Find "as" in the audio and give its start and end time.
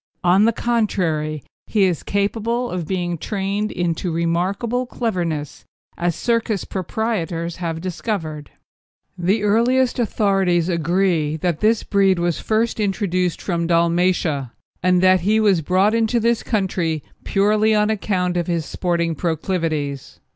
5.95-6.15